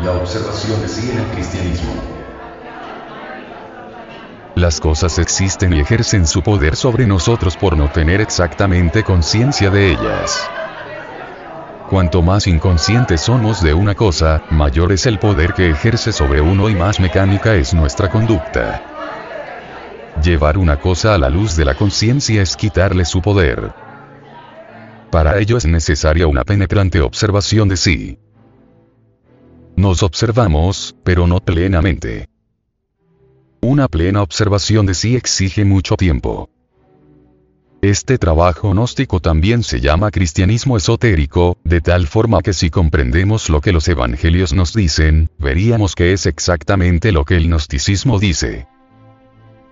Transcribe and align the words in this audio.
La 0.00 0.10
observación 0.10 0.80
de 0.82 0.88
sí 0.88 1.10
en 1.10 1.18
el 1.18 1.26
cristianismo. 1.26 1.92
Las 4.56 4.80
cosas 4.80 5.18
existen 5.18 5.72
y 5.72 5.80
ejercen 5.80 6.26
su 6.26 6.42
poder 6.42 6.74
sobre 6.74 7.06
nosotros 7.06 7.56
por 7.56 7.76
no 7.76 7.88
tener 7.88 8.20
exactamente 8.20 9.04
conciencia 9.04 9.70
de 9.70 9.92
ellas. 9.92 10.50
Cuanto 11.88 12.22
más 12.22 12.48
inconscientes 12.48 13.20
somos 13.20 13.62
de 13.62 13.72
una 13.72 13.94
cosa, 13.94 14.42
mayor 14.50 14.90
es 14.90 15.06
el 15.06 15.20
poder 15.20 15.54
que 15.54 15.70
ejerce 15.70 16.12
sobre 16.12 16.40
uno 16.40 16.68
y 16.68 16.74
más 16.74 16.98
mecánica 16.98 17.54
es 17.54 17.72
nuestra 17.72 18.10
conducta. 18.10 18.82
Llevar 20.22 20.58
una 20.58 20.76
cosa 20.76 21.14
a 21.14 21.18
la 21.18 21.30
luz 21.30 21.56
de 21.56 21.64
la 21.64 21.74
conciencia 21.74 22.42
es 22.42 22.56
quitarle 22.56 23.04
su 23.04 23.22
poder. 23.22 23.72
Para 25.10 25.38
ello 25.38 25.56
es 25.56 25.66
necesaria 25.66 26.26
una 26.26 26.42
penetrante 26.42 27.00
observación 27.00 27.68
de 27.68 27.76
sí. 27.76 28.23
Nos 29.76 30.02
observamos, 30.02 30.94
pero 31.02 31.26
no 31.26 31.40
plenamente. 31.40 32.28
Una 33.60 33.88
plena 33.88 34.22
observación 34.22 34.86
de 34.86 34.94
sí 34.94 35.16
exige 35.16 35.64
mucho 35.64 35.96
tiempo. 35.96 36.48
Este 37.82 38.16
trabajo 38.16 38.70
gnóstico 38.70 39.20
también 39.20 39.62
se 39.62 39.80
llama 39.80 40.10
cristianismo 40.10 40.76
esotérico, 40.76 41.58
de 41.64 41.80
tal 41.80 42.06
forma 42.06 42.40
que 42.40 42.52
si 42.52 42.70
comprendemos 42.70 43.50
lo 43.50 43.60
que 43.60 43.72
los 43.72 43.88
evangelios 43.88 44.54
nos 44.54 44.72
dicen, 44.72 45.28
veríamos 45.38 45.94
que 45.94 46.12
es 46.12 46.24
exactamente 46.26 47.12
lo 47.12 47.24
que 47.24 47.36
el 47.36 47.48
gnosticismo 47.48 48.18
dice. 48.18 48.66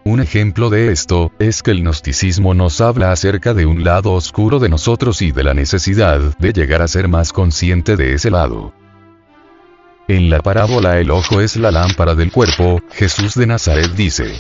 Un 0.05 0.21
ejemplo 0.21 0.69
de 0.69 0.91
esto, 0.91 1.31
es 1.39 1.63
que 1.63 1.71
el 1.71 1.81
gnosticismo 1.81 2.55
nos 2.55 2.81
habla 2.81 3.13
acerca 3.13 3.55
de 3.55 3.67
un 3.67 3.85
lado 3.85 4.13
oscuro 4.13 4.59
de 4.59 4.69
nosotros 4.69 5.23
y 5.23 5.31
de 5.31 5.45
la 5.45 5.55
necesidad 5.55 6.37
de 6.39 6.53
llegar 6.53 6.83
a 6.83 6.89
ser 6.89 7.09
más 7.09 7.33
consciente 7.33 7.97
de 7.97 8.15
ese 8.15 8.31
lado. 8.31 8.75
En 10.09 10.31
la 10.31 10.41
parábola 10.41 10.99
el 10.99 11.11
ojo 11.11 11.41
es 11.41 11.57
la 11.57 11.71
lámpara 11.71 12.15
del 12.15 12.33
cuerpo, 12.33 12.81
Jesús 12.93 13.35
de 13.35 13.47
Nazaret 13.47 13.93
dice, 13.93 14.35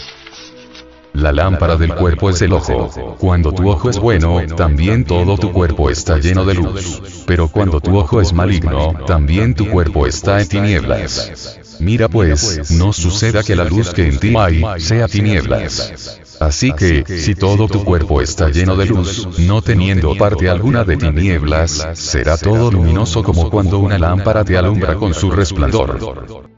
la 1.15 1.31
lámpara 1.31 1.77
del 1.77 1.95
cuerpo 1.95 2.31
es 2.31 2.41
el 2.43 2.53
ojo. 2.53 3.17
Cuando 3.19 3.53
tu 3.53 3.69
ojo 3.69 3.91
es 3.91 3.99
bueno, 3.99 4.41
también 4.57 5.05
todo 5.05 5.37
tu 5.37 5.53
cuerpo 5.53 5.91
está 5.91 6.19
lleno 6.19 6.45
de 6.45 6.55
luz. 6.55 7.25
Pero 7.27 7.49
cuando 7.49 7.81
tu 7.81 7.97
ojo 7.97 8.21
es 8.21 8.33
maligno, 8.33 8.95
también 9.07 9.55
tu 9.55 9.69
cuerpo 9.69 10.07
está 10.07 10.41
en 10.41 10.49
tinieblas. 10.49 11.61
Mira 11.83 12.09
pues, 12.09 12.71
no 12.71 12.93
suceda 12.93 13.43
que 13.43 13.57
la 13.57 13.65
luz 13.65 13.91
que 13.93 14.07
en 14.07 14.19
ti 14.19 14.33
hay, 14.39 14.63
sea 14.79 15.09
tinieblas. 15.09 16.21
Así 16.39 16.73
que, 16.73 17.05
si 17.19 17.35
todo 17.35 17.67
tu 17.67 17.85
cuerpo 17.85 18.23
está 18.23 18.51
lleno 18.51 18.77
de 18.77 18.87
luz, 18.87 19.41
no 19.41 19.63
teniendo 19.63 20.15
parte 20.17 20.49
alguna 20.49 20.85
de 20.85 20.97
tinieblas, 20.97 21.85
será 21.95 22.37
todo 22.37 22.71
luminoso 22.71 23.25
como 23.25 23.51
cuando 23.51 23.81
una 23.81 23.99
lámpara 23.99 24.45
te 24.45 24.57
alumbra 24.57 24.95
con 24.95 25.13
su 25.13 25.31
resplandor. 25.31 26.49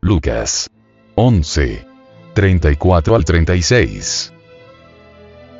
Lucas 0.00 0.70
11. 1.14 1.86
34 2.34 3.14
al 3.14 3.24
36. 3.24 4.32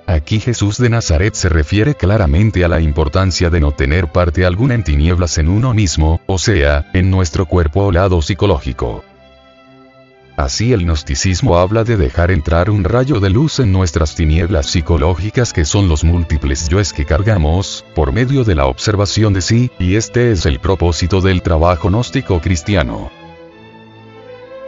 Aquí 0.06 0.40
Jesús 0.40 0.78
de 0.78 0.90
Nazaret 0.90 1.34
se 1.34 1.48
refiere 1.48 1.94
claramente 1.94 2.64
a 2.64 2.68
la 2.68 2.80
importancia 2.80 3.50
de 3.50 3.60
no 3.60 3.72
tener 3.72 4.10
parte 4.10 4.44
alguna 4.44 4.74
en 4.74 4.84
tinieblas 4.84 5.38
en 5.38 5.48
uno 5.48 5.74
mismo, 5.74 6.20
o 6.26 6.38
sea, 6.38 6.90
en 6.92 7.10
nuestro 7.10 7.46
cuerpo 7.46 7.86
o 7.86 7.92
lado 7.92 8.20
psicológico. 8.20 9.04
Así 10.36 10.72
el 10.72 10.84
gnosticismo 10.84 11.58
habla 11.58 11.84
de 11.84 11.96
dejar 11.96 12.30
entrar 12.30 12.70
un 12.70 12.84
rayo 12.84 13.20
de 13.20 13.30
luz 13.30 13.60
en 13.60 13.70
nuestras 13.70 14.14
tinieblas 14.14 14.66
psicológicas 14.66 15.52
que 15.52 15.64
son 15.64 15.88
los 15.88 16.04
múltiples 16.04 16.68
yoes 16.68 16.92
que 16.92 17.04
cargamos, 17.04 17.84
por 17.94 18.12
medio 18.12 18.42
de 18.42 18.54
la 18.54 18.66
observación 18.66 19.34
de 19.34 19.42
sí, 19.42 19.70
y 19.78 19.94
este 19.96 20.32
es 20.32 20.46
el 20.46 20.58
propósito 20.58 21.20
del 21.20 21.42
trabajo 21.42 21.90
gnóstico 21.90 22.40
cristiano. 22.40 23.21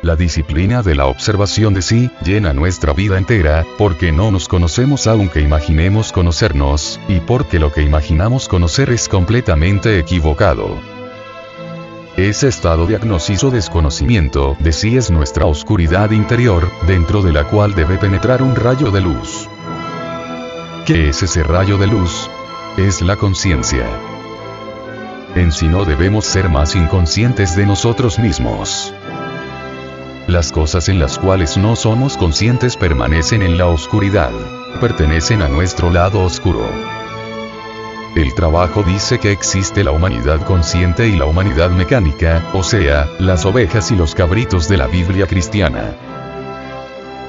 La 0.04 0.16
disciplina 0.16 0.82
de 0.82 0.94
la 0.94 1.06
observación 1.06 1.72
de 1.72 1.80
sí 1.80 2.10
llena 2.22 2.52
nuestra 2.52 2.92
vida 2.92 3.16
entera, 3.16 3.64
porque 3.78 4.12
no 4.12 4.30
nos 4.30 4.48
conocemos 4.48 5.06
aunque 5.06 5.40
imaginemos 5.40 6.12
conocernos, 6.12 7.00
y 7.08 7.20
porque 7.20 7.58
lo 7.58 7.72
que 7.72 7.80
imaginamos 7.80 8.46
conocer 8.46 8.90
es 8.90 9.08
completamente 9.08 9.98
equivocado. 9.98 10.76
Ese 12.18 12.48
estado 12.48 12.86
de 12.86 12.96
agnosis 12.96 13.44
o 13.44 13.50
desconocimiento 13.50 14.58
de 14.60 14.72
sí 14.72 14.94
es 14.98 15.10
nuestra 15.10 15.46
oscuridad 15.46 16.10
interior, 16.10 16.70
dentro 16.86 17.22
de 17.22 17.32
la 17.32 17.44
cual 17.44 17.74
debe 17.74 17.96
penetrar 17.96 18.42
un 18.42 18.54
rayo 18.56 18.90
de 18.90 19.00
luz. 19.00 19.48
¿Qué 20.84 21.08
es 21.08 21.22
ese 21.22 21.42
rayo 21.44 21.78
de 21.78 21.86
luz? 21.86 22.28
Es 22.76 23.00
la 23.00 23.16
conciencia. 23.16 23.86
En 25.34 25.50
sí 25.50 25.66
no 25.66 25.86
debemos 25.86 26.26
ser 26.26 26.50
más 26.50 26.76
inconscientes 26.76 27.56
de 27.56 27.64
nosotros 27.64 28.18
mismos. 28.18 28.92
Las 30.26 30.52
cosas 30.52 30.88
en 30.88 30.98
las 30.98 31.18
cuales 31.18 31.58
no 31.58 31.76
somos 31.76 32.16
conscientes 32.16 32.78
permanecen 32.78 33.42
en 33.42 33.58
la 33.58 33.66
oscuridad. 33.66 34.32
Pertenecen 34.80 35.42
a 35.42 35.48
nuestro 35.48 35.90
lado 35.90 36.22
oscuro. 36.22 36.66
El 38.16 38.32
trabajo 38.34 38.82
dice 38.82 39.18
que 39.18 39.32
existe 39.32 39.84
la 39.84 39.90
humanidad 39.90 40.40
consciente 40.46 41.08
y 41.08 41.16
la 41.16 41.26
humanidad 41.26 41.68
mecánica, 41.70 42.42
o 42.54 42.62
sea, 42.62 43.06
las 43.18 43.44
ovejas 43.44 43.90
y 43.90 43.96
los 43.96 44.14
cabritos 44.14 44.66
de 44.66 44.78
la 44.78 44.86
Biblia 44.86 45.26
cristiana. 45.26 46.13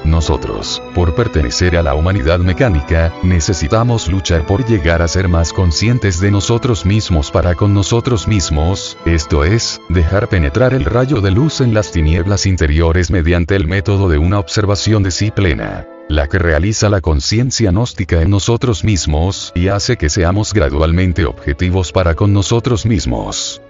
Nosotros, 0.06 0.80
por 0.94 1.16
pertenecer 1.16 1.76
a 1.76 1.82
la 1.82 1.96
humanidad 1.96 2.38
mecánica, 2.38 3.12
necesitamos 3.24 4.08
luchar 4.08 4.46
por 4.46 4.64
llegar 4.64 5.02
a 5.02 5.08
ser 5.08 5.28
más 5.28 5.52
conscientes 5.52 6.20
de 6.20 6.30
nosotros 6.30 6.86
mismos 6.86 7.32
para 7.32 7.56
con 7.56 7.74
nosotros 7.74 8.28
mismos, 8.28 8.96
esto 9.04 9.42
es, 9.42 9.80
dejar 9.88 10.28
penetrar 10.28 10.74
el 10.74 10.84
rayo 10.84 11.20
de 11.20 11.32
luz 11.32 11.60
en 11.60 11.74
las 11.74 11.90
tinieblas 11.90 12.46
interiores 12.46 13.10
mediante 13.10 13.56
el 13.56 13.66
método 13.66 14.08
de 14.08 14.18
una 14.18 14.38
observación 14.38 15.02
de 15.02 15.10
sí 15.10 15.30
plena 15.32 15.86
la 16.08 16.28
que 16.28 16.38
realiza 16.38 16.88
la 16.88 17.00
conciencia 17.00 17.72
gnóstica 17.72 18.22
en 18.22 18.30
nosotros 18.30 18.84
mismos 18.84 19.50
y 19.56 19.66
hace 19.66 19.96
que 19.96 20.08
seamos 20.08 20.54
gradualmente 20.54 21.24
objetivos 21.24 21.90
para 21.90 22.14
con 22.14 22.32
nosotros 22.32 22.86
mismos. 22.86 23.60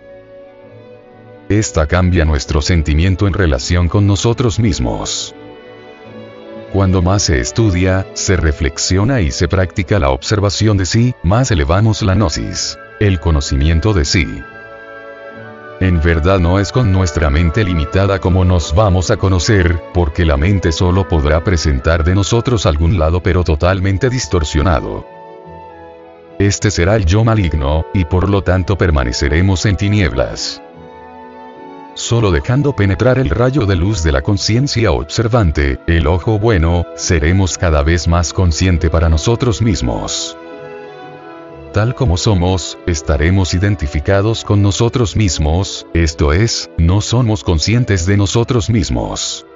Esta 1.48 1.86
cambia 1.86 2.26
nuestro 2.26 2.60
sentimiento 2.60 3.26
en 3.26 3.32
relación 3.32 3.88
con 3.88 4.06
nosotros 4.06 4.58
mismos. 4.58 5.34
Cuando 6.72 7.00
más 7.00 7.22
se 7.22 7.41
estudia, 7.41 8.06
se 8.15 8.37
reflexiona 8.37 9.21
y 9.21 9.31
se 9.31 9.49
practica 9.49 9.99
la 9.99 10.10
observación 10.10 10.77
de 10.77 10.87
sí, 10.87 11.15
más 11.22 11.50
elevamos 11.50 12.03
la 12.03 12.15
gnosis, 12.15 12.78
el 13.00 13.21
conocimiento 13.21 13.93
de 13.93 14.04
sí. 14.04 14.27
En 15.78 16.00
verdad 16.00 16.41
no 16.41 16.59
es 16.59 16.72
con 16.72 16.91
nuestra 16.91 17.31
mente 17.31 17.62
limitada 17.62 18.19
como 18.19 18.44
nos 18.44 18.75
vamos 18.75 19.10
a 19.10 19.16
conocer, 19.16 19.78
porque 19.93 20.25
la 20.25 20.37
mente 20.37 20.72
solo 20.72 21.06
podrá 21.06 21.44
presentar 21.44 22.03
de 22.03 22.15
nosotros 22.15 22.66
algún 22.66 22.99
lado 22.99 23.22
pero 23.22 23.44
totalmente 23.44 24.09
distorsionado. 24.09 25.06
Este 26.38 26.71
será 26.71 26.97
el 26.97 27.06
yo 27.06 27.25
maligno, 27.25 27.87
y 27.94 28.05
por 28.05 28.28
lo 28.28 28.43
tanto 28.43 28.76
permaneceremos 28.76 29.65
en 29.66 29.76
tinieblas. 29.76 30.62
Solo 31.96 32.30
dejando 32.30 32.76
penetrar 32.76 33.18
el 33.18 33.30
rayo 33.30 33.64
de 33.64 33.74
luz 33.74 34.02
de 34.02 34.12
la 34.12 34.20
conciencia 34.20 34.92
observante, 34.92 35.80
el 35.86 36.06
ojo 36.06 36.38
bueno, 36.38 36.84
seremos 36.94 37.56
cada 37.56 37.82
vez 37.82 38.06
más 38.06 38.34
consciente 38.34 38.90
para 38.90 39.08
nosotros 39.08 39.62
mismos. 39.62 40.36
Tal 41.72 41.94
como 41.94 42.18
somos, 42.18 42.76
estaremos 42.86 43.54
identificados 43.54 44.44
con 44.44 44.60
nosotros 44.60 45.16
mismos, 45.16 45.86
esto 45.94 46.34
es, 46.34 46.68
no 46.76 47.00
somos 47.00 47.42
conscientes 47.42 48.04
de 48.04 48.18
nosotros 48.18 48.68
mismos. 48.68 49.46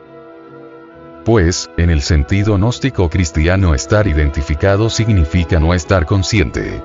Pues, 1.26 1.70
en 1.76 1.90
el 1.90 2.00
sentido 2.00 2.56
gnóstico 2.56 3.10
cristiano 3.10 3.74
estar 3.74 4.06
identificado 4.06 4.88
significa 4.88 5.60
no 5.60 5.74
estar 5.74 6.06
consciente. 6.06 6.80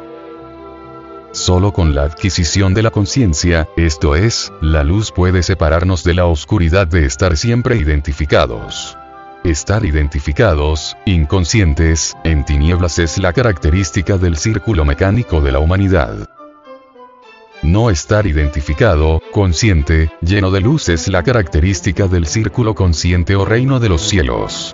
Solo 1.35 1.73
con 1.73 1.94
la 1.94 2.03
adquisición 2.03 2.73
de 2.73 2.81
la 2.81 2.91
conciencia, 2.91 3.68
esto 3.75 4.16
es, 4.16 4.53
la 4.62 4.85
luz 4.85 5.12
puede 5.12 5.44
separarnos 5.44 6.02
de 6.05 6.14
la 6.14 6.28
oscuridad 6.28 6.87
de 6.87 7.05
estar 7.05 7.35
siempre 7.35 7.76
identificados. 7.76 8.97
Estar 9.43 9.84
identificados, 9.84 10.96
inconscientes, 11.05 12.16
en 12.23 12.46
tinieblas 12.46 12.99
es 12.99 13.17
la 13.17 13.34
característica 13.34 14.17
del 14.17 14.37
círculo 14.37 14.85
mecánico 14.85 15.41
de 15.41 15.52
la 15.52 15.59
humanidad. 15.59 16.29
No 17.61 17.90
estar 17.90 18.26
identificado, 18.28 19.22
consciente, 19.34 20.14
lleno 20.22 20.52
de 20.52 20.61
luz 20.61 20.87
es 20.87 21.09
la 21.09 21.22
característica 21.22 22.08
del 22.08 22.28
círculo 22.28 22.76
consciente 22.76 23.35
o 23.35 23.43
reino 23.43 23.82
de 23.82 23.90
los 23.90 24.03
cielos. 24.03 24.73